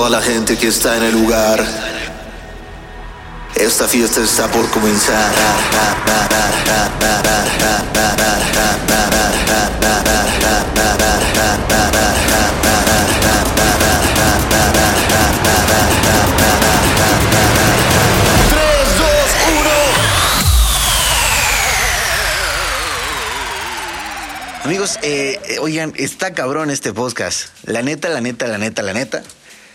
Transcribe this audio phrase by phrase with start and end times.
[0.00, 1.62] toda la gente que está en el lugar.
[3.54, 5.30] Esta fiesta está por comenzar.
[24.64, 27.48] Amigos, eh, eh, oigan, está cabrón este podcast.
[27.64, 29.22] La neta, la neta, la neta, la neta.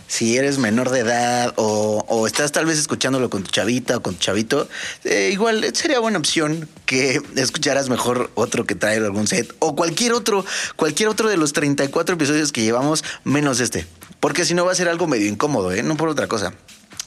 [0.07, 4.15] Si eres menor de edad o, estás tal vez escuchándolo con tu chavita o con
[4.15, 4.69] tu chavito,
[5.03, 10.13] eh, igual sería buena opción que escucharas mejor otro que traer algún set o cualquier
[10.13, 10.45] otro,
[10.75, 13.87] cualquier otro de los 34 episodios que llevamos, menos este.
[14.19, 15.83] Porque si no va a ser algo medio incómodo, ¿eh?
[15.83, 16.53] No por otra cosa.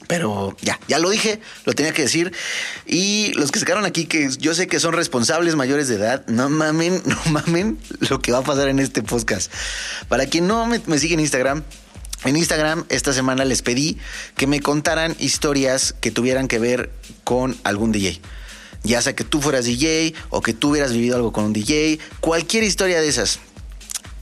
[0.07, 2.33] Pero ya, ya lo dije, lo tenía que decir.
[2.87, 6.27] Y los que se quedaron aquí, que yo sé que son responsables mayores de edad,
[6.27, 9.52] no mamen, no mamen lo que va a pasar en este podcast.
[10.09, 11.62] Para quien no me sigue en Instagram,
[12.25, 13.99] en Instagram esta semana les pedí
[14.37, 16.91] que me contaran historias que tuvieran que ver
[17.25, 18.21] con algún DJ.
[18.85, 21.99] Ya sea que tú fueras DJ o que tú hubieras vivido algo con un DJ,
[22.21, 23.41] cualquier historia de esas.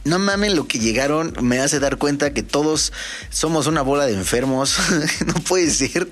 [0.04, 2.92] No mamen lo que llegaron, me hace dar cuenta que todos
[3.28, 4.78] somos una bola de enfermos.
[5.26, 6.08] no puede ser.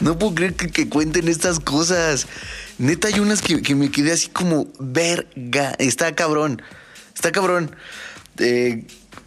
[0.00, 2.26] No puedo creer que, que cuenten estas cosas.
[2.78, 5.76] Neta, hay unas que, que me quedé así como verga.
[5.78, 6.60] Está cabrón.
[7.14, 7.70] Está cabrón.
[8.38, 8.84] Eh,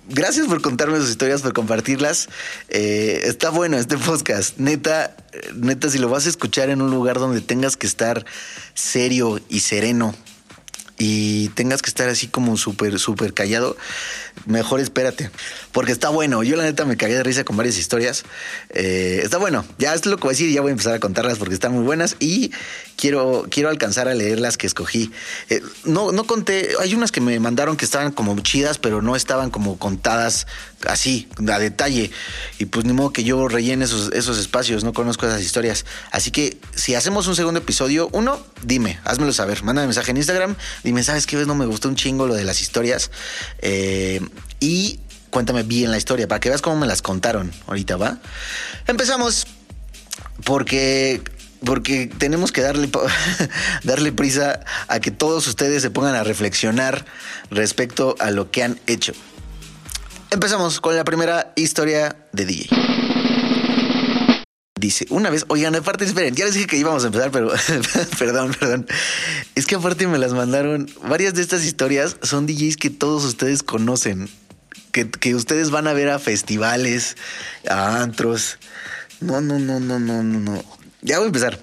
[0.10, 2.30] gracias por contarme sus historias, por compartirlas.
[2.68, 4.58] Eh, está bueno este podcast.
[4.58, 5.16] Neta,
[5.56, 8.26] neta, si lo vas a escuchar en un lugar donde tengas que estar
[8.74, 10.16] serio y sereno
[11.02, 13.78] y tengas que estar así como súper, súper callado,
[14.46, 15.32] mejor espérate.
[15.72, 16.44] Porque está bueno.
[16.44, 18.26] Yo la neta me cagué de risa con varias historias.
[18.72, 19.66] Eh, está bueno.
[19.78, 21.72] Ya es lo que voy a decir ya voy a empezar a contarlas porque están
[21.72, 22.52] muy buenas y
[23.00, 25.11] quiero, quiero alcanzar a leer las que escogí.
[25.50, 29.16] Eh, no, no conté, hay unas que me mandaron que estaban como chidas, pero no
[29.16, 30.47] estaban como contadas
[30.86, 32.11] así, a detalle.
[32.58, 35.86] Y pues ni modo que yo rellene esos, esos espacios, no conozco esas historias.
[36.11, 39.64] Así que si hacemos un segundo episodio, uno, dime, házmelo saber.
[39.64, 41.38] Mándame mensaje en Instagram, dime, ¿sabes qué?
[41.45, 43.11] No me gustó un chingo lo de las historias.
[43.59, 44.20] Eh,
[44.59, 44.99] y
[45.30, 47.54] cuéntame bien la historia para que veas cómo me las contaron.
[47.67, 48.20] Ahorita va.
[48.88, 49.48] Empezamos
[50.43, 51.21] porque
[51.65, 52.89] porque tenemos que darle,
[53.83, 57.05] darle prisa a que todos ustedes se pongan a reflexionar
[57.49, 59.14] respecto a lo que han hecho.
[60.31, 62.70] Empezamos con la primera historia de DJ.
[64.80, 67.52] Dice, una vez, oigan, aparte, esperen, ya les dije que íbamos a empezar, pero
[68.20, 68.87] perdón, perdón.
[69.55, 73.61] Es que aparte me las mandaron, varias de estas historias son DJs que todos ustedes
[73.61, 74.30] conocen,
[74.93, 77.17] que, que ustedes van a ver a festivales,
[77.70, 78.58] a antros.
[79.20, 80.79] No, no, no, no, no, no, no.
[81.02, 81.60] Ya voy a empezar.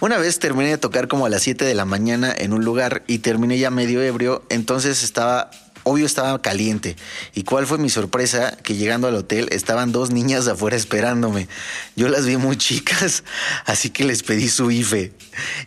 [0.00, 3.02] Una vez terminé de tocar como a las 7 de la mañana en un lugar
[3.06, 5.50] y terminé ya medio ebrio, entonces estaba
[5.82, 6.96] obvio estaba caliente.
[7.34, 8.56] ¿Y cuál fue mi sorpresa?
[8.62, 11.48] Que llegando al hotel estaban dos niñas afuera esperándome.
[11.96, 13.24] Yo las vi muy chicas,
[13.66, 15.12] así que les pedí su IFE.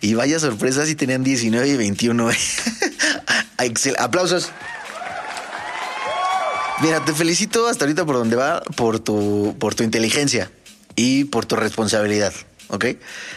[0.02, 2.30] Y vaya sorpresa si tenían 19 y 21.
[3.60, 3.96] Excel.
[4.00, 4.50] Aplausos.
[6.82, 10.52] Mira, te felicito hasta ahorita por donde va, por tu, por tu inteligencia
[10.96, 12.34] y por tu responsabilidad.
[12.70, 12.86] ¿Ok?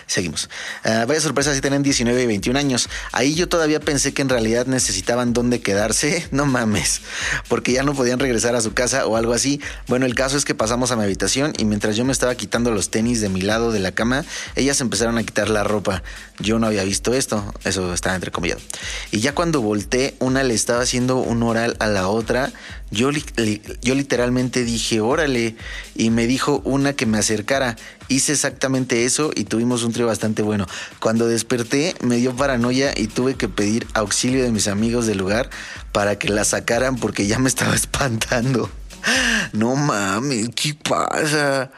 [0.06, 0.48] Seguimos.
[0.84, 2.88] Uh, vaya sorpresa si tienen 19 y 21 años.
[3.12, 6.26] Ahí yo todavía pensé que en realidad necesitaban dónde quedarse.
[6.36, 7.00] No mames,
[7.48, 9.60] porque ya no podían regresar a su casa o algo así.
[9.86, 12.72] Bueno, el caso es que pasamos a mi habitación y mientras yo me estaba quitando
[12.72, 16.02] los tenis de mi lado de la cama, ellas empezaron a quitar la ropa.
[16.38, 18.60] Yo no había visto esto, eso está entrecomillado.
[19.12, 22.52] Y ya cuando volteé, una le estaba haciendo un oral a la otra.
[22.90, 23.10] Yo,
[23.82, 25.56] yo literalmente dije, órale,
[25.94, 27.76] y me dijo una que me acercara.
[28.08, 30.66] Hice exactamente eso y tuvimos un trío bastante bueno.
[31.00, 35.50] Cuando desperté me dio paranoia y tuve que pedir auxilio de mis amigos del lugar
[35.92, 38.70] para que la sacaran porque ya me estaba espantando.
[39.52, 41.70] No mames, ¿qué pasa?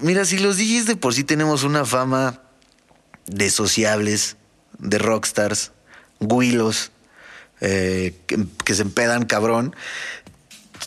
[0.00, 2.40] Mira, si los DJs de por sí tenemos una fama
[3.26, 4.36] de sociables,
[4.78, 5.72] de rockstars,
[6.20, 6.92] guilos,
[7.60, 9.74] eh, que, que se empedan cabrón,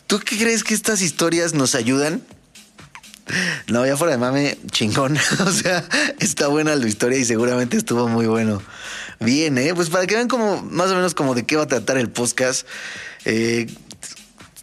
[0.06, 2.22] ¿tú qué crees que estas historias nos ayudan?
[3.68, 5.16] No, ya fuera de mame, chingón.
[5.46, 5.84] o sea,
[6.18, 8.62] está buena la historia y seguramente estuvo muy bueno.
[9.20, 9.72] Bien, ¿eh?
[9.74, 12.10] Pues para que vean como, más o menos como de qué va a tratar el
[12.10, 12.66] podcast.
[13.24, 13.66] Eh,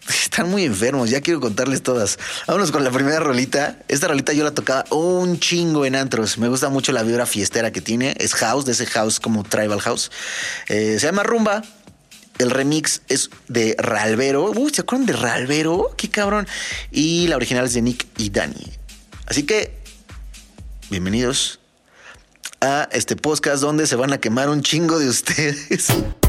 [0.09, 2.17] están muy enfermos, ya quiero contarles todas.
[2.47, 3.77] Vámonos con la primera rolita.
[3.87, 6.37] Esta rolita yo la tocaba un chingo en antros.
[6.37, 8.15] Me gusta mucho la vibra fiestera que tiene.
[8.19, 10.11] Es house, de ese house como tribal house.
[10.67, 11.63] Eh, se llama Rumba.
[12.39, 14.51] El remix es de Ralvero.
[14.51, 15.91] Uy, ¿se acuerdan de Ralvero?
[15.97, 16.47] Qué cabrón.
[16.89, 18.71] Y la original es de Nick y Dani.
[19.25, 19.77] Así que,
[20.89, 21.59] bienvenidos
[22.61, 25.87] a este podcast donde se van a quemar un chingo de ustedes.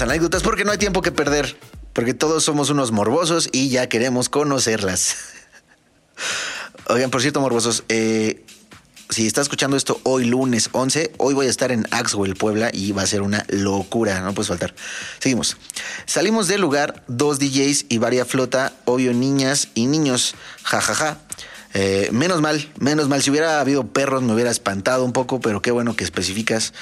[0.00, 1.56] las anécdotas porque no hay tiempo que perder.
[1.92, 5.16] Porque todos somos unos morbosos y ya queremos conocerlas.
[6.88, 8.44] Oigan, por cierto, morbosos, eh,
[9.10, 12.92] si está escuchando esto hoy lunes 11, hoy voy a estar en Axwell, Puebla, y
[12.92, 14.74] va a ser una locura, no puedes faltar.
[15.18, 15.56] Seguimos.
[16.06, 20.94] Salimos del lugar, dos DJs y varia flota, obvio niñas y niños, jajaja.
[20.94, 21.20] Ja, ja.
[21.72, 23.22] Eh, menos mal, menos mal.
[23.22, 26.72] Si hubiera habido perros me hubiera espantado un poco, pero qué bueno que especificas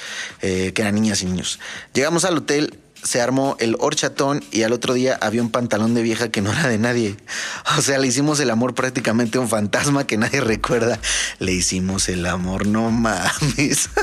[0.41, 1.59] eh, que eran niñas y niños.
[1.93, 6.01] Llegamos al hotel, se armó el horchatón y al otro día había un pantalón de
[6.01, 7.17] vieja que no era de nadie.
[7.77, 10.99] O sea, le hicimos el amor prácticamente a un fantasma que nadie recuerda.
[11.39, 13.89] Le hicimos el amor, no mames.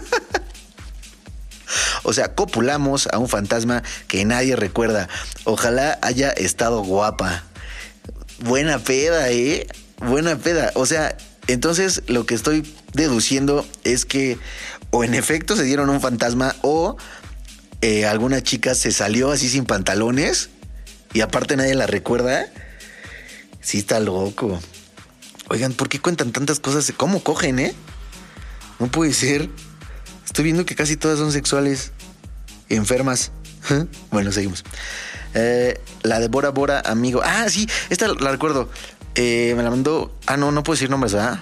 [2.04, 5.08] O sea, copulamos a un fantasma que nadie recuerda.
[5.44, 7.42] Ojalá haya estado guapa.
[8.38, 9.66] Buena peda, ¿eh?
[9.98, 10.70] Buena peda.
[10.76, 11.16] O sea,
[11.48, 14.38] entonces lo que estoy deduciendo es que
[14.90, 16.96] o en efecto se dieron un fantasma o
[17.80, 20.50] eh, alguna chica se salió así sin pantalones
[21.12, 22.46] y aparte nadie la recuerda.
[23.60, 24.60] Sí está loco.
[25.48, 26.92] Oigan, ¿por qué cuentan tantas cosas?
[26.96, 27.74] ¿Cómo cogen, eh?
[28.78, 29.48] No puede ser.
[30.24, 31.92] Estoy viendo que casi todas son sexuales.
[32.68, 33.32] Enfermas.
[34.12, 34.62] Bueno, seguimos.
[35.34, 37.20] Eh, la de Bora Bora, amigo.
[37.24, 38.70] Ah, sí, esta la recuerdo.
[39.16, 40.16] Eh, me la mandó.
[40.26, 41.40] Ah, no, no puedo decir nombres, ¿verdad?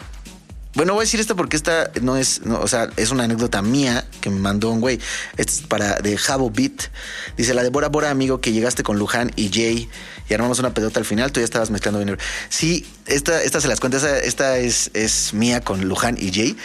[0.75, 4.05] Bueno, voy a decir esta porque esta no es, o sea, es una anécdota mía
[4.21, 4.99] que me mandó un güey.
[5.37, 6.91] Es para de Jabo Beat.
[7.37, 9.89] Dice la de Bora Bora, amigo, que llegaste con Luján y Jay
[10.29, 11.31] y armamos una pedota al final.
[11.31, 12.19] Tú ya estabas mezclando dinero.
[12.49, 13.99] Sí, esta, esta se las cuento.
[13.99, 16.57] Esta, esta es, es mía con Luján y Jay.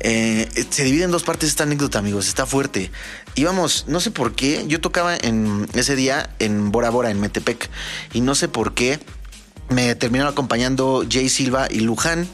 [0.00, 2.26] Eh, se divide en dos partes esta anécdota, amigos.
[2.26, 2.90] Está fuerte.
[3.34, 4.64] Íbamos, no sé por qué.
[4.66, 7.68] Yo tocaba en ese día en Bora Bora, en Metepec,
[8.14, 8.98] y no sé por qué
[9.68, 12.26] me terminaron acompañando Jay Silva y Luján.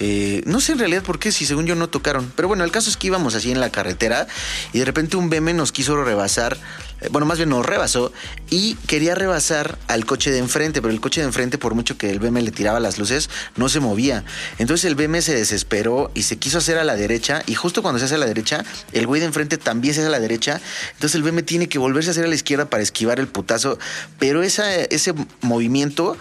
[0.00, 2.32] Eh, no sé en realidad por qué, si según yo no tocaron.
[2.34, 4.26] Pero bueno, el caso es que íbamos así en la carretera
[4.72, 6.56] y de repente un BM nos quiso rebasar.
[7.00, 8.12] eh, bueno, más bien nos rebasó
[8.50, 12.10] y quería rebasar al coche de enfrente, pero el coche de enfrente, por mucho que
[12.10, 14.24] el BM le tiraba las luces, no se movía.
[14.58, 17.42] Entonces el BM se desesperó y se quiso hacer a la derecha.
[17.46, 20.08] Y justo cuando se hace a la derecha, el güey de enfrente también se hace
[20.08, 20.60] a la derecha.
[20.94, 23.78] Entonces el BM tiene que volverse a hacer a la izquierda para esquivar el putazo.
[24.18, 26.16] Pero ese movimiento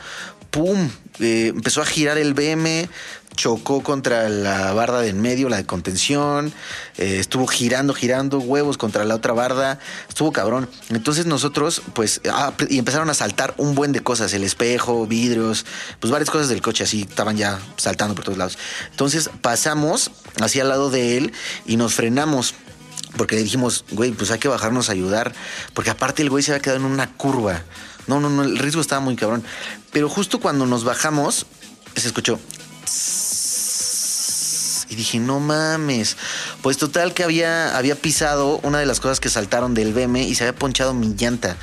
[0.53, 0.87] ¡pum!
[1.19, 2.87] Eh, empezó a girar el BM,
[3.35, 6.53] chocó contra la barda de en medio, la de contención,
[6.97, 10.69] eh, estuvo girando, girando huevos contra la otra barda, estuvo cabrón.
[10.89, 15.65] Entonces nosotros, pues, ah, y empezaron a saltar un buen de cosas, el espejo, vidrios,
[15.99, 18.57] pues varias cosas del coche así estaban ya saltando por todos lados.
[18.91, 20.11] Entonces pasamos
[20.41, 21.33] hacia al lado de él
[21.65, 22.55] y nos frenamos.
[23.17, 25.33] Porque le dijimos, güey, pues hay que bajarnos a ayudar.
[25.75, 27.61] Porque aparte el güey se había quedado en una curva.
[28.07, 29.43] No, no, no, el riesgo estaba muy cabrón.
[29.91, 31.45] Pero justo cuando nos bajamos,
[31.95, 32.39] se escuchó.
[34.93, 36.17] Y dije, no mames.
[36.61, 40.35] Pues total que había, había pisado una de las cosas que saltaron del BM y
[40.35, 41.57] se había ponchado mi llanta.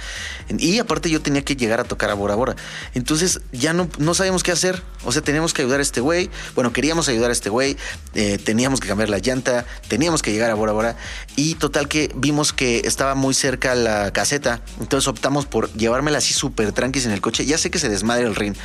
[0.58, 2.56] Y aparte yo tenía que llegar a tocar a Bora Bora.
[2.94, 4.82] Entonces ya no, no sabíamos qué hacer.
[5.04, 6.28] O sea, teníamos que ayudar a este güey.
[6.54, 7.76] Bueno, queríamos ayudar a este güey.
[8.14, 9.64] Eh, teníamos que cambiar la llanta.
[9.86, 10.96] Teníamos que llegar a Bora Bora.
[11.36, 14.60] Y total que vimos que estaba muy cerca la caseta.
[14.80, 17.46] Entonces optamos por llevármela así súper tranquis en el coche.
[17.46, 18.56] Ya sé que se desmadre el ring.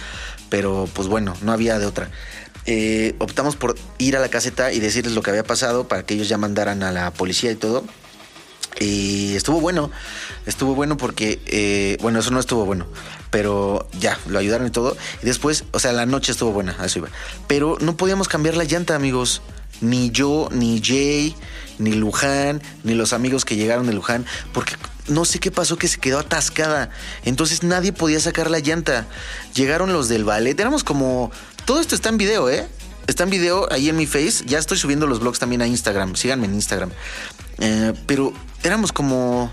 [0.50, 2.10] Pero pues bueno, no había de otra.
[2.66, 6.16] Eh, optamos por ir a la caseta y decirles lo que había pasado para que
[6.16, 7.84] ellos ya mandaran a la policía y todo.
[8.80, 9.90] Y estuvo bueno,
[10.46, 12.88] estuvo bueno porque, eh, bueno, eso no estuvo bueno,
[13.30, 14.98] pero ya, lo ayudaron y todo.
[15.22, 17.10] Y después, o sea, la noche estuvo buena, eso iba.
[17.48, 19.42] Pero no podíamos cambiar la llanta, amigos.
[19.82, 21.36] Ni yo, ni Jay,
[21.80, 24.76] ni Luján, ni los amigos que llegaron de Luján, porque
[25.08, 26.90] no sé qué pasó que se quedó atascada.
[27.24, 29.06] Entonces nadie podía sacar la llanta.
[29.54, 31.32] Llegaron los del ballet, éramos como...
[31.66, 32.68] Todo esto está en video, ¿eh?
[33.08, 34.46] Está en video ahí en mi face.
[34.46, 36.16] Ya estoy subiendo los blogs también a Instagram.
[36.16, 36.92] Síganme en Instagram.
[37.58, 39.52] Eh, pero éramos como.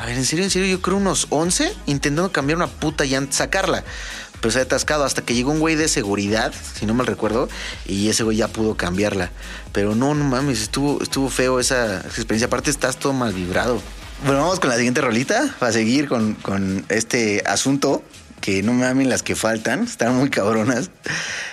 [0.00, 3.32] A ver, en serio, en serio, yo creo unos 11 intentando cambiar una puta llanta,
[3.32, 3.82] sacarla.
[4.40, 7.48] Pero se ha atascado hasta que llegó un güey de seguridad, si no mal recuerdo,
[7.86, 9.32] y ese güey ya pudo cambiarla.
[9.72, 12.46] Pero no, no mames, estuvo, estuvo feo esa experiencia.
[12.46, 13.80] Aparte, estás todo mal vibrado.
[14.24, 18.04] Bueno, vamos con la siguiente rolita para seguir con, con este asunto
[18.46, 20.90] que no mames las que faltan, están muy cabronas.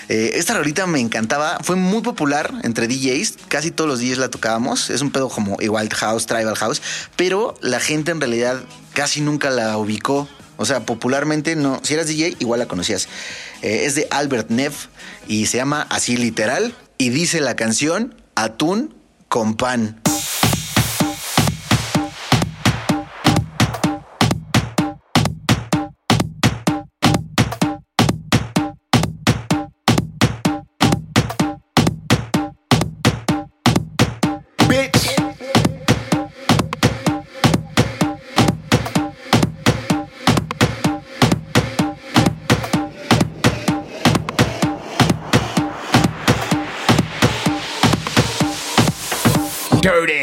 [0.10, 4.30] Eh, esta rolita me encantaba, fue muy popular entre DJs, casi todos los DJs la
[4.30, 6.84] tocábamos, es un pedo como igual house, tribal house,
[7.16, 8.62] pero la gente en realidad
[8.94, 10.30] casi nunca la ubicó.
[10.58, 13.08] O sea, popularmente no, si eras DJ igual la conocías.
[13.64, 14.86] Eh, es de Albert Neff
[15.28, 18.94] y se llama así literal y dice la canción Atún
[19.30, 20.03] con pan.
[49.84, 50.23] Dirty.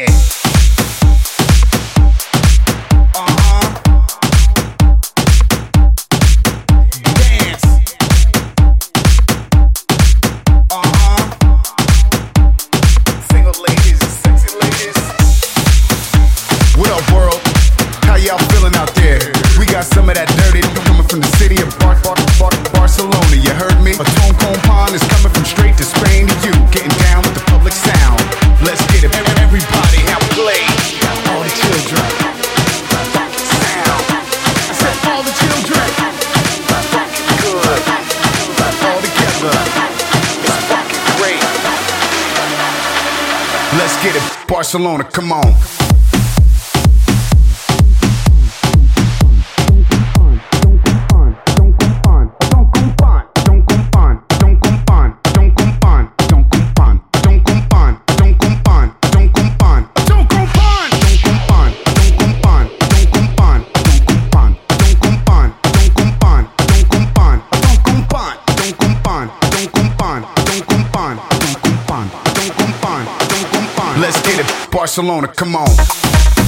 [74.93, 76.40] Barcelona, come on.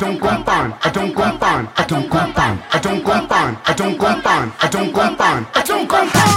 [0.00, 0.74] don't want fun.
[0.82, 1.68] I don't want on.
[1.76, 2.58] I don't want on.
[2.72, 3.56] I don't want on.
[3.66, 4.52] I don't want on.
[4.56, 4.56] I don't want on.
[4.58, 5.46] I don't want on.
[5.54, 6.29] I don't want on.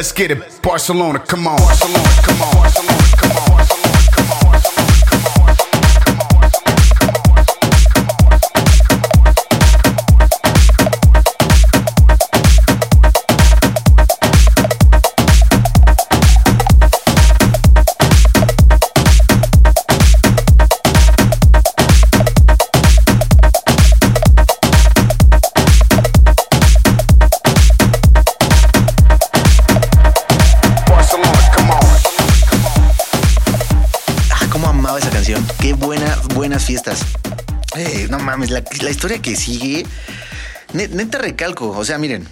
[0.00, 1.58] Let's get it, Barcelona, come on.
[1.58, 2.59] Barcelona, come on.
[36.34, 37.00] Buenas fiestas.
[37.76, 39.84] Eh, no mames, la, la historia que sigue.
[40.72, 41.70] ne- Neta recalco.
[41.70, 42.28] O sea, miren,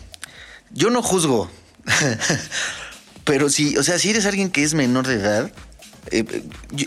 [0.71, 1.51] yo no juzgo.
[3.25, 5.51] Pero si, o sea, si eres alguien que es menor de edad,
[6.11, 6.25] eh,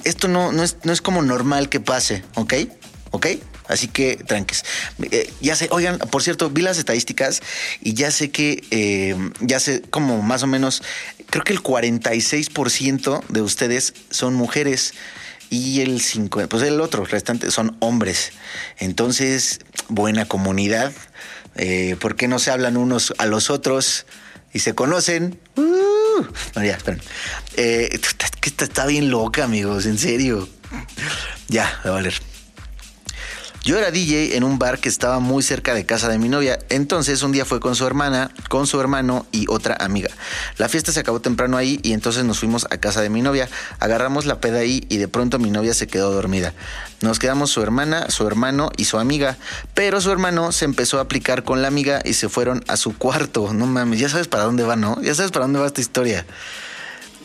[0.05, 2.53] esto no, no, es, no es como normal que pase, ¿ok?
[3.11, 3.27] ¿Ok?
[3.67, 4.63] Así que tranques.
[5.11, 7.41] Eh, ya sé, oigan, por cierto, vi las estadísticas
[7.81, 10.81] y ya sé que, ya sé como más o menos,
[11.29, 14.93] creo que el 46% de ustedes son mujeres
[15.51, 18.31] y el 5, pues el otro restante son hombres.
[18.79, 19.59] Entonces,
[19.89, 20.93] buena comunidad.
[21.55, 24.05] Eh, ¿Por qué no se hablan unos a los otros
[24.53, 25.41] y se conocen?
[25.57, 26.23] Uh,
[26.55, 27.01] no, ya, esperen.
[27.57, 27.89] Eh,
[28.43, 30.47] esta está bien loca, amigos, en serio.
[31.49, 32.30] Ya, va a valer.
[33.63, 36.57] Yo era DJ en un bar que estaba muy cerca de casa de mi novia.
[36.69, 40.09] Entonces un día fue con su hermana, con su hermano y otra amiga.
[40.57, 43.47] La fiesta se acabó temprano ahí y entonces nos fuimos a casa de mi novia.
[43.79, 46.55] Agarramos la peda ahí y de pronto mi novia se quedó dormida.
[47.01, 49.37] Nos quedamos su hermana, su hermano y su amiga.
[49.75, 52.97] Pero su hermano se empezó a aplicar con la amiga y se fueron a su
[52.97, 53.53] cuarto.
[53.53, 54.99] No mames, ya sabes para dónde va, ¿no?
[55.03, 56.25] Ya sabes para dónde va esta historia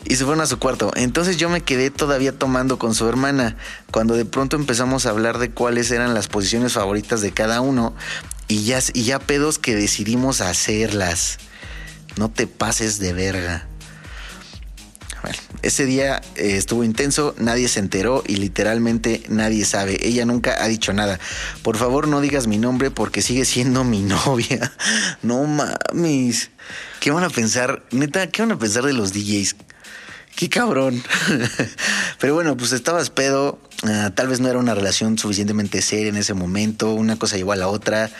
[0.05, 0.91] y se fueron a su cuarto.
[0.95, 3.57] Entonces yo me quedé todavía tomando con su hermana,
[3.91, 7.95] cuando de pronto empezamos a hablar de cuáles eran las posiciones favoritas de cada uno
[8.47, 11.37] y ya, y ya pedos que decidimos hacerlas.
[12.17, 13.67] No te pases de verga.
[15.61, 19.97] Ese día eh, estuvo intenso, nadie se enteró y literalmente nadie sabe.
[20.07, 21.19] Ella nunca ha dicho nada.
[21.63, 24.71] Por favor, no digas mi nombre porque sigue siendo mi novia.
[25.23, 26.51] No mames.
[26.99, 27.83] ¿Qué van a pensar?
[27.91, 29.55] Neta, ¿qué van a pensar de los DJs?
[30.37, 31.03] Qué cabrón.
[32.19, 33.57] Pero bueno, pues estabas pedo.
[33.81, 36.93] ah, tal vez no era una relación suficientemente seria en ese momento.
[36.93, 38.11] Una cosa igual a la otra.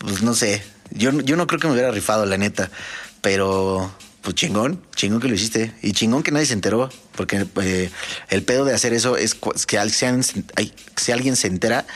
[0.00, 0.60] Pues no sé.
[0.90, 2.72] Yo, yo no creo que me hubiera rifado, la neta.
[3.20, 4.82] Pero, pues chingón.
[4.96, 5.72] Chingón que lo hiciste.
[5.82, 6.90] Y chingón que nadie se enteró.
[7.14, 7.90] Porque eh,
[8.30, 11.86] el pedo de hacer eso es que si alguien, si alguien se entera,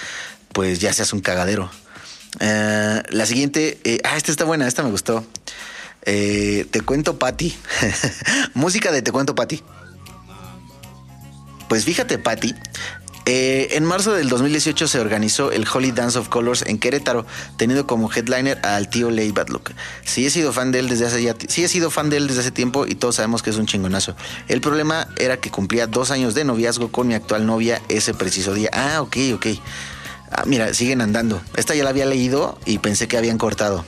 [0.52, 1.68] pues ya se hace un cagadero.
[2.38, 3.80] Eh, la siguiente.
[3.82, 4.68] eh, ah, esta está buena.
[4.68, 5.26] Esta me gustó.
[6.04, 7.56] Eh, te cuento, Patti.
[8.54, 9.62] Música de Te cuento, Patti.
[11.68, 12.54] Pues fíjate, Patti.
[13.24, 17.24] eh, en marzo del 2018 se organizó el Holy Dance of Colors en Querétaro,
[17.56, 19.70] teniendo como headliner al tío Ley Badlock.
[20.04, 22.26] Sí he sido fan de él desde hace ya, sí he sido fan de él
[22.26, 24.16] desde hace tiempo y todos sabemos que es un chingonazo.
[24.48, 28.52] El problema era que cumplía dos años de noviazgo con mi actual novia ese preciso
[28.54, 28.68] día.
[28.72, 29.46] Ah, ok, ok.
[30.30, 31.40] Ah, mira, siguen andando.
[31.56, 33.84] Esta ya la había leído y pensé que habían cortado.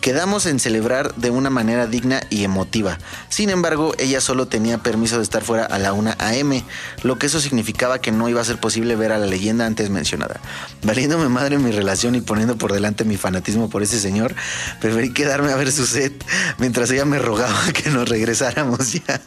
[0.00, 2.98] Quedamos en celebrar de una manera digna y emotiva.
[3.28, 6.64] Sin embargo, ella solo tenía permiso de estar fuera a la 1 a.m.,
[7.02, 9.90] lo que eso significaba que no iba a ser posible ver a la leyenda antes
[9.90, 10.40] mencionada.
[10.82, 14.34] Valiéndome madre mi relación y poniendo por delante mi fanatismo por ese señor,
[14.80, 16.24] preferí quedarme a ver su set
[16.58, 19.20] mientras ella me rogaba que nos regresáramos ya.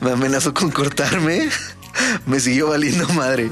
[0.00, 1.48] Me amenazó con cortarme,
[2.26, 3.50] me siguió valiendo madre.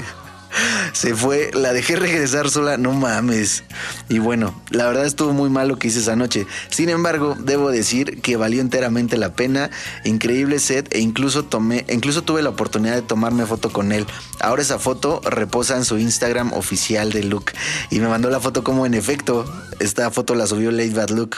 [0.93, 3.63] Se fue, la dejé regresar sola, no mames.
[4.09, 6.47] Y bueno, la verdad estuvo muy mal lo que hice esa noche.
[6.69, 9.69] Sin embargo, debo decir que valió enteramente la pena.
[10.03, 14.05] Increíble set e incluso tomé, incluso tuve la oportunidad de tomarme foto con él.
[14.39, 17.53] Ahora esa foto reposa en su Instagram oficial de Luke
[17.89, 19.45] y me mandó la foto como en efecto.
[19.79, 21.37] Esta foto la subió Late Bad Luke.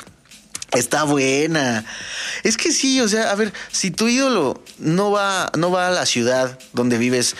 [0.71, 1.83] Está buena.
[2.43, 5.91] Es que sí, o sea, a ver, si tu ídolo no va, no va a
[5.91, 7.35] la ciudad donde vives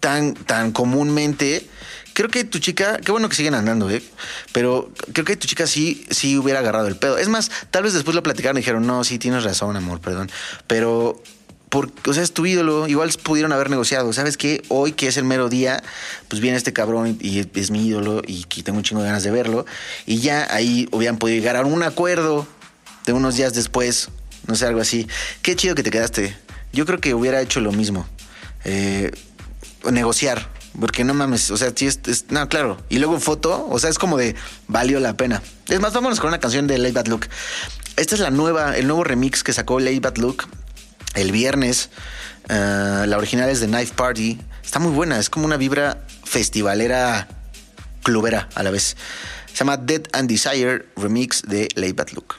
[0.00, 1.66] tan, tan comúnmente,
[2.12, 4.02] creo que tu chica, qué bueno que siguen andando, ¿eh?
[4.52, 7.18] Pero creo que tu chica sí, sí hubiera agarrado el pedo.
[7.18, 10.30] Es más, tal vez después lo platicaron y dijeron, no, sí, tienes razón, amor, perdón.
[10.66, 11.22] Pero
[11.68, 14.12] por, o sea, es tu ídolo, igual pudieron haber negociado.
[14.12, 14.62] ¿Sabes qué?
[14.68, 15.82] Hoy que es el mero día,
[16.28, 19.22] pues viene este cabrón y es, mi ídolo y que tengo un chingo de ganas
[19.22, 19.66] de verlo.
[20.06, 22.46] Y ya ahí hubieran podido llegar a un acuerdo
[23.06, 24.08] de unos días después,
[24.46, 25.06] no sé, algo así.
[25.42, 26.36] Qué chido que te quedaste.
[26.72, 28.08] Yo creo que hubiera hecho lo mismo.
[28.64, 29.12] Eh,
[29.90, 30.48] negociar.
[30.78, 32.78] Porque no mames, o sea, sí es, No, claro.
[32.88, 34.36] Y luego foto, o sea, es como de
[34.68, 35.42] valió la pena.
[35.68, 37.26] Es más, vámonos con una canción de Late Bad Look.
[37.96, 40.48] Esta es la nueva, el nuevo remix que sacó Late Bad Look
[41.14, 41.90] el viernes.
[42.48, 44.38] Ah, la original es de Knife Party.
[44.64, 47.28] Está muy buena, es como una vibra festivalera,
[48.02, 48.96] clubera a la vez.
[49.46, 52.36] Se llama Dead and Desire Remix de Late Bad Look.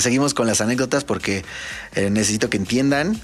[0.00, 1.44] Seguimos con las anécdotas porque
[1.94, 3.20] eh, necesito que entiendan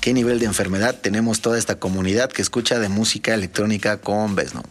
[0.00, 4.62] qué nivel de enfermedad tenemos toda esta comunidad que escucha de música electrónica con Vesno.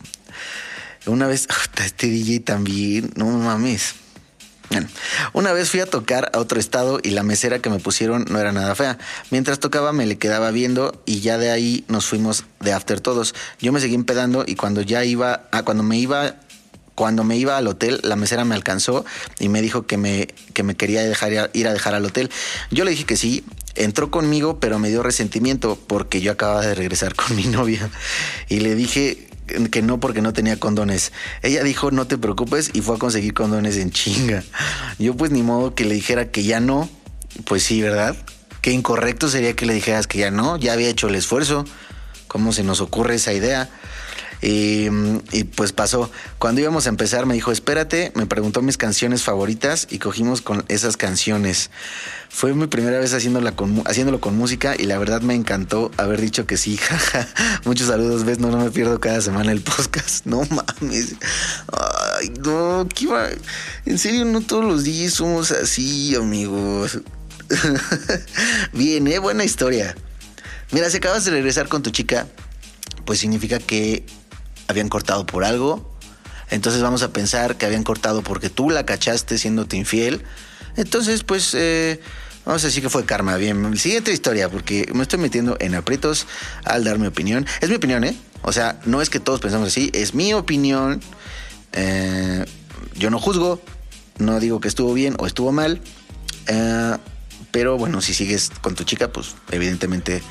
[1.05, 1.47] Una vez,
[1.83, 3.95] este DJ también, no mames.
[4.69, 4.87] Bueno,
[5.33, 8.39] una vez fui a tocar a otro estado y la mesera que me pusieron no
[8.39, 8.99] era nada fea.
[9.31, 13.33] Mientras tocaba me le quedaba viendo y ya de ahí nos fuimos de after todos.
[13.59, 16.35] Yo me seguí empedando y cuando ya iba, ah, cuando me iba
[16.99, 19.05] cuando me iba al hotel, la mesera me alcanzó
[19.39, 22.29] y me dijo que me, que me quería dejar ir a dejar al hotel.
[22.71, 26.75] Yo le dije que sí, entró conmigo, pero me dio resentimiento porque yo acababa de
[26.75, 27.89] regresar con mi novia.
[28.49, 29.29] Y le dije
[29.71, 31.13] que no porque no tenía condones.
[31.41, 34.43] Ella dijo, no te preocupes, y fue a conseguir condones en chinga.
[34.99, 36.89] Yo pues ni modo que le dijera que ya no.
[37.45, 38.17] Pues sí, ¿verdad?
[38.61, 41.63] Qué incorrecto sería que le dijeras que ya no, ya había hecho el esfuerzo.
[42.27, 43.69] ¿Cómo se nos ocurre esa idea?
[44.41, 44.89] Y,
[45.55, 46.09] pues pasó.
[46.37, 50.63] Cuando íbamos a empezar me dijo, espérate, me preguntó mis canciones favoritas y cogimos con
[50.67, 51.69] esas canciones.
[52.29, 56.21] Fue mi primera vez haciéndola con, haciéndolo con música y la verdad me encantó haber
[56.21, 56.79] dicho que sí.
[57.65, 60.25] Muchos saludos, ves, no, no me pierdo cada semana el podcast.
[60.29, 61.15] No mames.
[61.71, 63.29] Ay, no, ¿qué iba?
[63.85, 66.99] En serio, no todos los días somos así, amigos.
[68.73, 69.17] Bien, ¿eh?
[69.17, 69.95] Buena historia.
[70.71, 72.27] Mira, si acabas de regresar con tu chica,
[73.05, 74.05] pues significa que
[74.69, 75.91] habían cortado por algo.
[76.51, 80.23] Entonces vamos a pensar que habían cortado porque tú la cachaste siéndote infiel.
[80.77, 81.99] Entonces, pues, eh,
[82.45, 83.35] vamos a decir que fue karma.
[83.35, 86.27] Bien, siguiente historia, porque me estoy metiendo en aprietos
[86.63, 87.45] al dar mi opinión.
[87.61, 88.15] Es mi opinión, ¿eh?
[88.43, 91.01] O sea, no es que todos pensamos así, es mi opinión.
[91.73, 92.45] Eh,
[92.95, 93.61] yo no juzgo,
[94.19, 95.81] no digo que estuvo bien o estuvo mal.
[96.47, 96.97] Eh,
[97.51, 100.21] pero bueno, si sigues con tu chica, pues evidentemente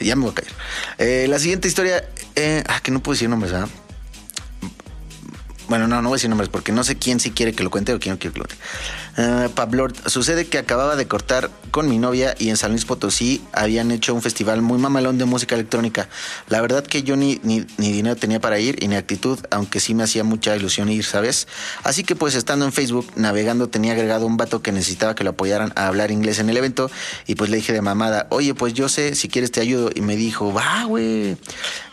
[0.00, 0.52] ya me voy a caer.
[0.98, 3.68] Eh, la siguiente historia, eh, ah, que no puedo decir nombres, ¿verdad?
[5.68, 7.70] Bueno, no, no voy a decir nombres porque no sé quién sí quiere que lo
[7.70, 8.64] cuente o quién no quiere que lo cuente.
[9.18, 13.42] Uh, Pablo, sucede que acababa de cortar con mi novia y en San Luis Potosí
[13.52, 16.08] habían hecho un festival muy mamalón de música electrónica.
[16.48, 19.80] La verdad que yo ni, ni, ni, dinero tenía para ir y ni actitud, aunque
[19.80, 21.48] sí me hacía mucha ilusión ir, ¿sabes?
[21.82, 25.30] Así que pues estando en Facebook, navegando, tenía agregado un vato que necesitaba que lo
[25.30, 26.88] apoyaran a hablar inglés en el evento
[27.26, 29.90] y pues le dije de mamada, oye, pues yo sé, si quieres te ayudo.
[29.92, 31.36] Y me dijo, va, güey,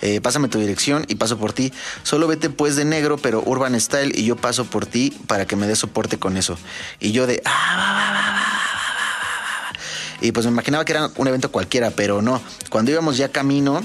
[0.04, 1.74] eh, pásame tu dirección y paso por ti.
[2.04, 5.56] Solo vete pues de negro, pero urban style y yo paso por ti para que
[5.56, 6.56] me des soporte con eso.
[7.00, 7.42] Y yo de...
[10.22, 12.42] Y pues me imaginaba que era un evento cualquiera, pero no.
[12.70, 13.84] Cuando íbamos ya camino,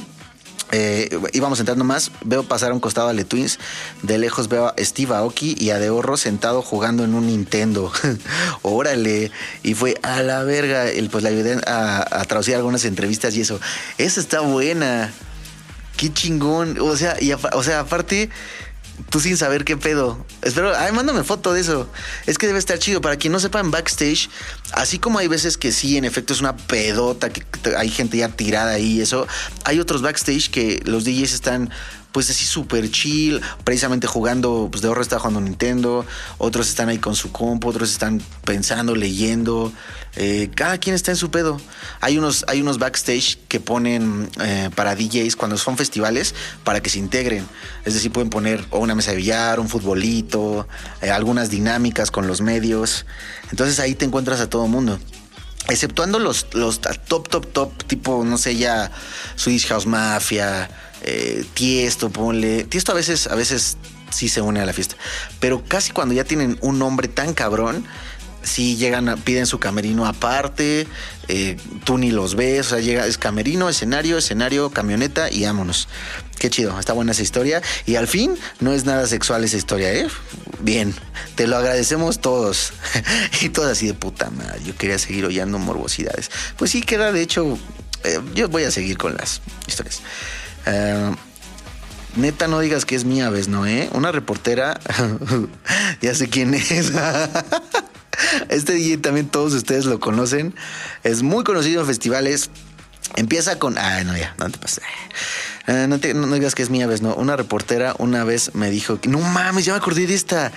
[0.73, 3.59] eh, íbamos entrando más, veo pasar a un costado a Le Twins,
[4.03, 7.93] de lejos veo a Steve Aoki y a De Horro sentado jugando en un Nintendo.
[8.63, 9.31] Órale,
[9.63, 13.41] y fue a la verga, el, pues le ayudé a, a, traducir algunas entrevistas y
[13.41, 13.61] eso.
[13.99, 15.13] Esa está buena.
[15.97, 16.79] Qué chingón.
[16.81, 18.31] O sea, y o sea, aparte
[19.09, 20.25] tú sin saber qué pedo.
[20.43, 21.89] Espero, ay, mándame foto de eso.
[22.27, 23.01] Es que debe estar chido.
[23.01, 24.29] Para quien no sepa, en backstage,
[24.73, 27.45] así como hay veces que sí, en efecto, es una pedota, que
[27.77, 29.27] hay gente ya tirada ahí y eso,
[29.65, 31.71] hay otros backstage que los DJs están
[32.13, 36.05] pues así súper chill, precisamente jugando, pues de horror está jugando Nintendo,
[36.39, 39.73] otros están ahí con su compo, otros están pensando, leyendo,
[40.17, 41.61] eh, cada quien está en su pedo.
[42.01, 46.91] Hay unos, hay unos backstage que ponen eh, para DJs cuando son festivales para que
[46.91, 47.47] se integren,
[47.85, 50.67] es decir, pueden poner o una mesa de billar, un futbolito,
[51.03, 53.07] eh, algunas dinámicas con los medios,
[53.51, 54.99] entonces ahí te encuentras a todo mundo
[55.73, 58.91] exceptuando los, los top, top, top, tipo, no sé, ya
[59.37, 60.71] Swedish House Mafia,
[61.03, 62.65] eh, Tiesto, ponle.
[62.65, 63.77] Tiesto a veces, a veces
[64.11, 64.97] sí se une a la fiesta.
[65.39, 67.87] Pero casi cuando ya tienen un nombre tan cabrón,
[68.43, 70.87] sí llegan, piden su camerino aparte,
[71.29, 75.89] eh, tú ni los ves, o sea, llega, es camerino, escenario, escenario, camioneta y vámonos.
[76.39, 77.63] Qué chido, está buena esa historia.
[77.87, 80.09] Y al fin, no es nada sexual esa historia, ¿eh?
[80.61, 80.95] Bien,
[81.35, 82.73] te lo agradecemos todos.
[83.43, 86.31] y todos así de puta madre, yo quería seguir oyendo morbosidades.
[86.57, 87.59] Pues sí, queda, de hecho,
[88.05, 90.01] eh, yo voy a seguir con las historias.
[90.67, 91.15] Uh,
[92.19, 93.49] neta, no digas que es mía, ¿ves?
[93.49, 93.89] No, ¿eh?
[93.93, 94.81] Una reportera,
[96.01, 96.93] ya sé quién es.
[98.49, 100.55] este DJ también todos ustedes lo conocen.
[101.05, 102.51] Es muy conocido en festivales.
[103.17, 103.77] Empieza con.
[103.79, 104.85] Ah, no, ya, no te pases.
[105.67, 107.03] Uh, no, te, no, no, digas que es mía, ¿ves?
[107.03, 110.53] No, una reportera una vez me dijo, no mames, ya me acordé de esta.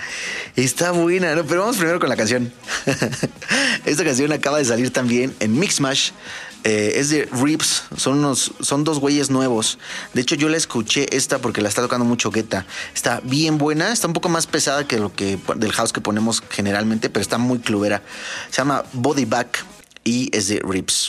[0.56, 1.44] Está buena, ¿no?
[1.44, 2.52] Pero vamos primero con la canción.
[3.84, 6.10] esta canción acaba de salir también en Mixmash.
[6.64, 9.78] Eh, es de Rips, son, unos, son dos güeyes nuevos.
[10.14, 12.64] De hecho, yo la escuché esta porque la está tocando mucho Guetta.
[12.94, 16.42] Está bien buena, está un poco más pesada que lo que del house que ponemos
[16.48, 18.02] generalmente, pero está muy clubera.
[18.50, 19.64] Se llama Body Back
[20.04, 21.08] y es de Rips.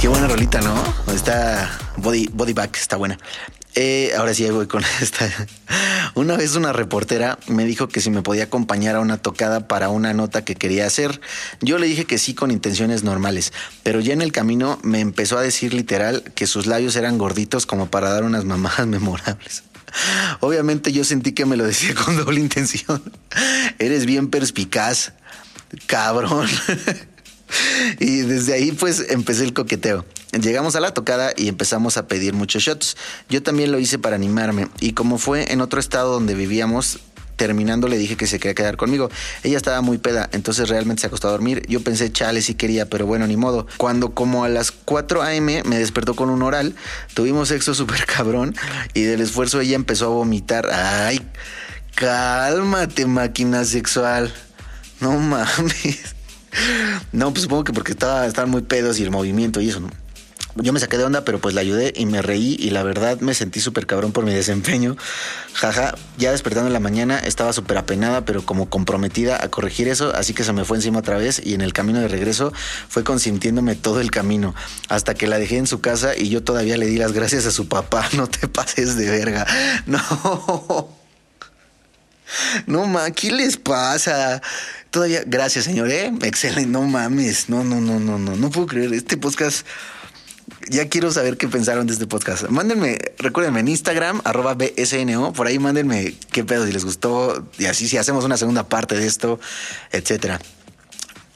[0.00, 0.74] Qué buena rolita, ¿no?
[1.14, 3.16] Está Body, body Back, está buena.
[3.74, 5.30] Eh, ahora sí, voy con esta.
[6.16, 9.90] Una vez una reportera me dijo que si me podía acompañar a una tocada para
[9.90, 11.20] una nota que quería hacer.
[11.60, 13.52] Yo le dije que sí con intenciones normales,
[13.82, 17.66] pero ya en el camino me empezó a decir literal que sus labios eran gorditos
[17.66, 19.62] como para dar unas mamadas memorables.
[20.40, 23.02] Obviamente yo sentí que me lo decía con doble intención.
[23.78, 25.12] Eres bien perspicaz,
[25.86, 26.48] cabrón.
[28.00, 30.04] Y desde ahí pues empecé el coqueteo.
[30.32, 32.96] Llegamos a la tocada y empezamos a pedir muchos shots.
[33.28, 37.00] Yo también lo hice para animarme y como fue en otro estado donde vivíamos,
[37.36, 39.10] terminando le dije que se quería quedar conmigo.
[39.44, 41.62] Ella estaba muy peda, entonces realmente se acostó a dormir.
[41.68, 43.66] Yo pensé, chale, sí quería, pero bueno, ni modo.
[43.76, 45.62] Cuando como a las 4 a.m.
[45.64, 46.74] me despertó con un oral,
[47.14, 48.54] tuvimos sexo súper cabrón
[48.94, 50.68] y del esfuerzo ella empezó a vomitar.
[50.72, 51.20] Ay,
[51.94, 54.32] cálmate, máquina sexual.
[55.00, 56.15] No mames.
[57.12, 59.80] No, pues supongo que porque estaba, estaban muy pedos y el movimiento y eso.
[60.58, 63.20] Yo me saqué de onda, pero pues la ayudé y me reí y la verdad
[63.20, 64.96] me sentí súper cabrón por mi desempeño.
[65.52, 70.14] Jaja, ya despertando en la mañana estaba súper apenada, pero como comprometida a corregir eso,
[70.14, 72.54] así que se me fue encima otra vez y en el camino de regreso
[72.88, 74.54] fue consintiéndome todo el camino,
[74.88, 77.50] hasta que la dejé en su casa y yo todavía le di las gracias a
[77.50, 78.08] su papá.
[78.16, 79.46] No te pases de verga.
[79.86, 81.05] No.
[82.66, 84.42] No, ma, ¿qué les pasa?
[84.90, 86.12] Todavía, gracias, señor, ¿eh?
[86.22, 87.48] Excelente, no mames.
[87.48, 88.92] No, no, no, no, no, no puedo creer.
[88.94, 89.66] Este podcast,
[90.68, 92.48] ya quiero saber qué pensaron de este podcast.
[92.48, 97.66] Mándenme, recuérdenme en Instagram, arroba BSNO, por ahí mándenme qué pedo, si les gustó, y
[97.66, 99.38] así si hacemos una segunda parte de esto,
[99.92, 100.40] etcétera.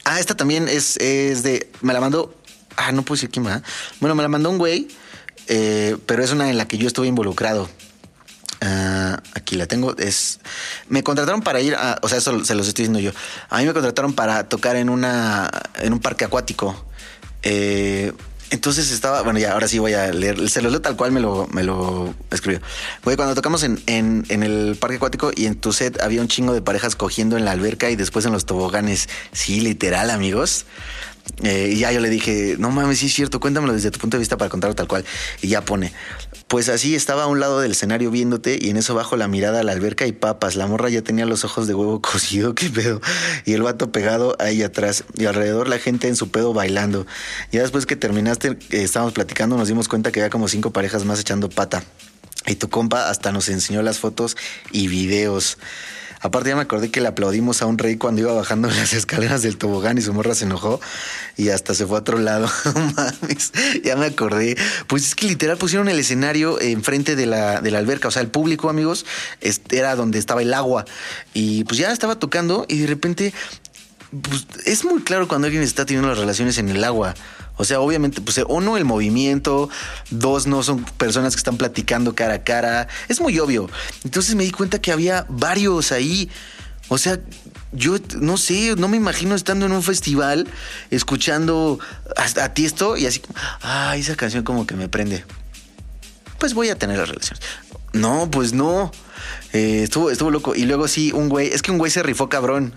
[0.03, 2.35] Ah, esta también es, es de, me la mandó,
[2.75, 3.61] ah, no puse quién más.
[3.99, 4.87] Bueno, me la mandó un güey,
[5.47, 7.69] eh, pero es una en la que yo estuve involucrado.
[8.61, 9.97] Ah, aquí la tengo.
[9.97, 10.39] Es.
[10.87, 11.97] Me contrataron para ir a.
[12.03, 13.11] O sea, eso se los estoy diciendo yo.
[13.49, 15.49] A mí me contrataron para tocar en una.
[15.79, 16.85] en un parque acuático.
[17.41, 18.13] Eh,
[18.51, 19.23] entonces estaba.
[19.23, 20.47] Bueno, ya ahora sí voy a leer.
[20.47, 22.61] Se los leo tal cual me lo, me lo escribió.
[23.03, 26.27] Güey, cuando tocamos en, en, en el parque acuático y en tu set había un
[26.27, 29.09] chingo de parejas cogiendo en la alberca y después en los toboganes.
[29.31, 30.65] Sí, literal, amigos.
[31.43, 34.17] Eh, y ya yo le dije, no mames, sí es cierto, cuéntamelo desde tu punto
[34.17, 35.05] de vista para contarlo tal cual.
[35.41, 35.91] Y ya pone,
[36.47, 39.61] pues así estaba a un lado del escenario viéndote y en eso bajo la mirada
[39.61, 40.55] a la alberca y papas.
[40.55, 43.01] La morra ya tenía los ojos de huevo cocido, qué pedo.
[43.45, 47.07] Y el vato pegado ahí atrás y alrededor la gente en su pedo bailando.
[47.51, 51.05] Ya después que terminaste, eh, estábamos platicando, nos dimos cuenta que había como cinco parejas
[51.05, 51.83] más echando pata.
[52.47, 54.35] Y tu compa hasta nos enseñó las fotos
[54.71, 55.57] y videos.
[56.21, 59.41] Aparte ya me acordé que le aplaudimos a un rey cuando iba bajando las escaleras
[59.41, 60.79] del tobogán y su morra se enojó
[61.35, 62.47] y hasta se fue a otro lado.
[62.95, 63.51] Mames,
[63.83, 64.55] ya me acordé.
[64.87, 68.07] Pues es que literal pusieron el escenario enfrente de la, de la alberca.
[68.07, 69.05] O sea, el público, amigos,
[69.41, 70.85] este, era donde estaba el agua.
[71.33, 73.33] Y pues ya estaba tocando y de repente
[74.11, 77.13] pues, es muy claro cuando alguien está teniendo las relaciones en el agua.
[77.57, 79.69] O sea, obviamente, pues uno, el movimiento,
[80.09, 82.87] dos, no son personas que están platicando cara a cara.
[83.07, 83.69] Es muy obvio.
[84.03, 86.29] Entonces me di cuenta que había varios ahí.
[86.87, 87.19] O sea,
[87.71, 90.47] yo no sé, no me imagino estando en un festival
[90.89, 91.79] escuchando
[92.17, 93.21] a, a Tiesto y así
[93.61, 95.23] ay, esa canción como que me prende.
[96.37, 97.41] pues voy a tener las relaciones.
[97.93, 98.91] No, pues no.
[99.53, 100.55] Eh, estuvo, estuvo loco.
[100.55, 102.73] Y luego sí, un güey, es que un güey se rifó cabrón.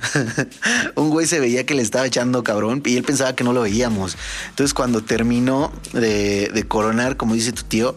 [0.97, 3.63] un güey se veía que le estaba echando cabrón y él pensaba que no lo
[3.63, 4.17] veíamos.
[4.51, 7.97] Entonces cuando terminó de, coronar, como dice tu tío,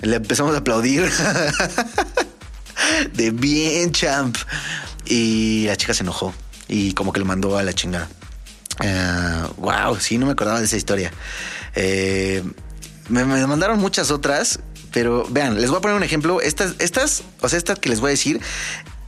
[0.00, 1.10] le empezamos a aplaudir.
[3.14, 4.36] de bien, champ.
[5.06, 6.34] Y la chica se enojó
[6.66, 8.08] y como que lo mandó a la chingada.
[9.58, 11.12] wow, sí, no me acordaba de esa historia.
[11.74, 12.42] Eh,
[13.08, 14.60] me, me mandaron muchas otras,
[14.94, 16.40] pero vean, les voy a poner un ejemplo.
[16.40, 18.40] Estas, estas, o sea, esta que les voy a decir,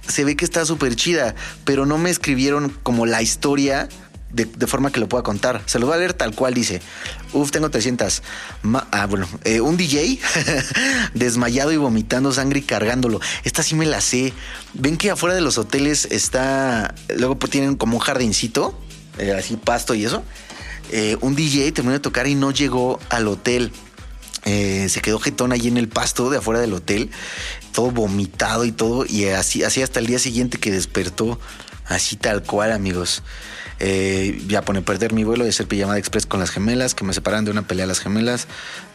[0.07, 1.34] se ve que está súper chida,
[1.64, 3.89] pero no me escribieron como la historia
[4.32, 5.62] de, de forma que lo pueda contar.
[5.66, 6.82] Se lo voy a leer tal cual dice.
[7.32, 8.22] Uf, tengo 300.
[8.62, 10.18] Ma- ah, bueno, eh, un DJ
[11.14, 13.20] desmayado y vomitando sangre y cargándolo.
[13.45, 14.32] Esta sí me la sé.
[14.74, 18.76] Ven que afuera de los hoteles está, luego pues tienen como un jardincito,
[19.18, 20.24] eh, así pasto y eso.
[20.91, 23.72] Eh, un DJ terminó de tocar y no llegó al hotel.
[24.47, 27.11] Eh, se quedó jetón allí en el pasto de afuera del hotel,
[27.73, 31.39] todo vomitado y todo, y así, así hasta el día siguiente que despertó,
[31.85, 33.25] así tal cual, amigos.
[33.79, 37.13] Eh, ya pone perder mi vuelo de ser pijamada express con las gemelas, que me
[37.13, 38.47] separan de una pelea a las gemelas,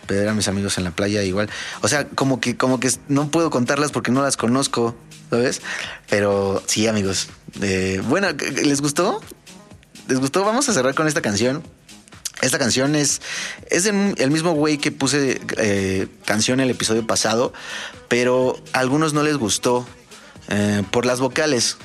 [0.08, 1.50] perder a mis amigos en la playa igual.
[1.82, 4.96] O sea, como que, como que no puedo contarlas porque no las conozco,
[5.30, 5.62] ¿sabes?
[6.10, 7.28] Pero sí, amigos.
[7.62, 9.22] Eh, bueno, ¿les gustó?
[10.08, 10.46] ¿Les gustó?
[10.46, 11.62] Vamos a cerrar con esta canción.
[12.42, 13.22] Esta canción es,
[13.70, 17.54] es el, mismo güey que puse eh, canción el episodio pasado,
[18.08, 19.86] pero a algunos no les gustó
[20.50, 21.78] eh, por las vocales,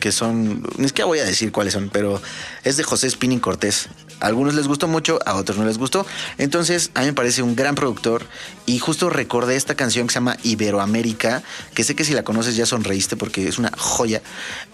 [0.00, 2.20] que son, ni siquiera voy a decir cuáles son, pero
[2.64, 3.88] es de José Spinning Cortés.
[4.20, 6.06] A algunos les gustó mucho, a otros no les gustó.
[6.38, 8.26] Entonces, a mí me parece un gran productor
[8.66, 11.42] y justo recordé esta canción que se llama Iberoamérica,
[11.74, 14.22] que sé que si la conoces ya sonreíste porque es una joya.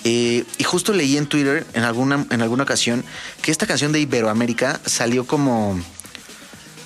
[0.05, 3.05] Eh, y justo leí en Twitter en alguna, en alguna ocasión
[3.43, 5.81] que esta canción de Iberoamérica salió como,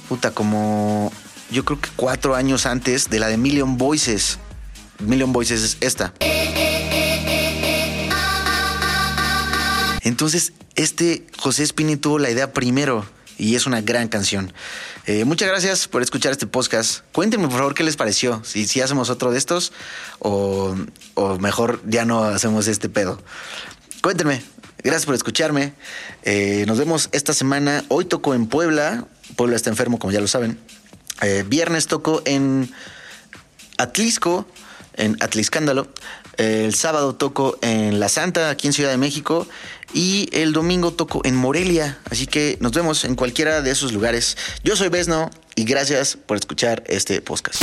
[0.09, 1.13] puta, como,
[1.51, 4.39] yo creo que cuatro años antes de la de Million Voices.
[5.01, 6.13] Million Voices es esta.
[10.03, 13.07] Entonces, este José Spini tuvo la idea primero
[13.39, 14.53] y es una gran canción.
[15.07, 17.01] Eh, muchas gracias por escuchar este podcast.
[17.13, 18.43] Cuéntenme, por favor, qué les pareció.
[18.45, 19.73] Si, hacemos otro de estos
[20.19, 20.77] o,
[21.15, 23.21] o mejor ya no hacemos este pedo.
[24.03, 24.43] Cuéntenme.
[24.83, 25.75] Gracias por escucharme.
[26.23, 27.85] Eh, nos vemos esta semana.
[27.89, 29.05] Hoy toco en Puebla.
[29.37, 30.59] Puebla está enfermo, como ya lo saben.
[31.21, 32.73] Eh, viernes toco en
[33.77, 34.47] Atlisco,
[34.95, 35.89] en Atliscándalo.
[36.41, 39.47] El sábado toco en La Santa, aquí en Ciudad de México.
[39.93, 41.99] Y el domingo toco en Morelia.
[42.11, 44.39] Así que nos vemos en cualquiera de esos lugares.
[44.65, 47.63] Yo soy Besno y gracias por escuchar este podcast.